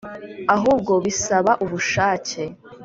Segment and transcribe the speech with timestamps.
[0.55, 2.41] ahubwo bisaba ubushake,